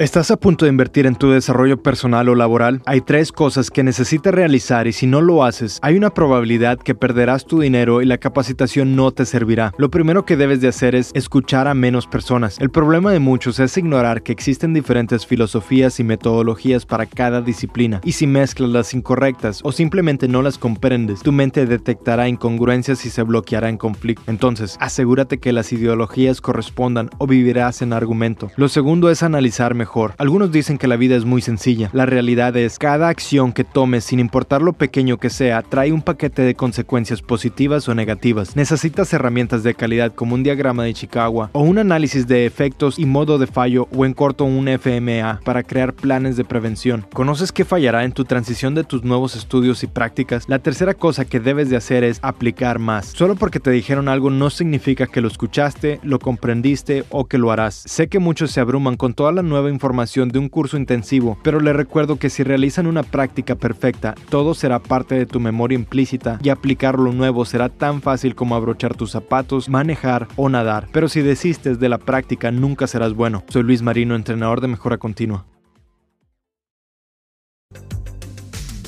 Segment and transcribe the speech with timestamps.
[0.00, 2.82] ¿Estás a punto de invertir en tu desarrollo personal o laboral?
[2.84, 6.96] Hay tres cosas que necesitas realizar y si no lo haces, hay una probabilidad que
[6.96, 9.72] perderás tu dinero y la capacitación no te servirá.
[9.78, 12.58] Lo primero que debes de hacer es escuchar a menos personas.
[12.58, 18.00] El problema de muchos es ignorar que existen diferentes filosofías y metodologías para cada disciplina
[18.02, 23.10] y si mezclas las incorrectas o simplemente no las comprendes, tu mente detectará incongruencias y
[23.10, 24.24] se bloqueará en conflicto.
[24.26, 28.50] Entonces, asegúrate que las ideologías correspondan o vivirás en argumento.
[28.56, 30.14] Lo segundo es analizar mejor.
[30.18, 31.90] Algunos dicen que la vida es muy sencilla.
[31.92, 36.02] La realidad es, cada acción que tomes, sin importar lo pequeño que sea, trae un
[36.02, 38.56] paquete de consecuencias positivas o negativas.
[38.56, 43.06] Necesitas herramientas de calidad como un diagrama de Chicago o un análisis de efectos y
[43.06, 47.06] modo de fallo o en corto un FMA para crear planes de prevención.
[47.12, 50.44] ¿Conoces qué fallará en tu transición de tus nuevos estudios y prácticas?
[50.48, 53.06] La tercera cosa que debes de hacer es aplicar más.
[53.06, 57.50] Solo porque te dijeron algo no significa que lo escuchaste, lo comprendiste o que lo
[57.50, 57.82] harás.
[57.86, 61.60] Sé que muchos se abruman con toda la nueva información de un curso intensivo, pero
[61.60, 66.38] le recuerdo que si realizan una práctica perfecta, todo será parte de tu memoria implícita
[66.42, 70.88] y aplicar lo nuevo será tan fácil como abrochar tus zapatos, manejar o nadar.
[70.92, 73.44] Pero si desistes de la práctica, nunca serás bueno.
[73.48, 75.46] Soy Luis Marino, entrenador de mejora continua.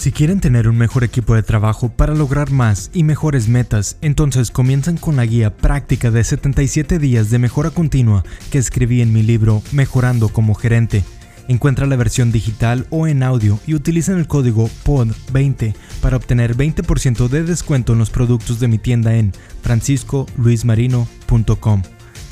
[0.06, 4.52] Si quieren tener un mejor equipo de trabajo para lograr más y mejores metas, entonces
[4.52, 9.24] comienzan con la guía práctica de 77 días de mejora continua que escribí en mi
[9.24, 11.02] libro Mejorando como gerente.
[11.48, 17.26] Encuentra la versión digital o en audio y utilizan el código POD20 para obtener 20%
[17.26, 21.82] de descuento en los productos de mi tienda en franciscoluismarino.com.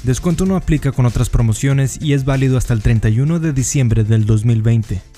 [0.05, 4.27] Descuento no aplica con otras promociones y es válido hasta el 31 de diciembre del
[4.27, 5.14] 2020.